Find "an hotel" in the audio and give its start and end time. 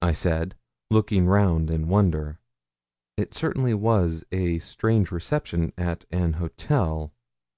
6.10-7.12